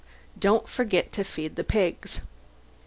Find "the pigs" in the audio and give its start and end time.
1.57-2.21